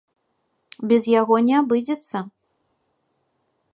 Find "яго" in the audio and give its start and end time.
1.19-1.35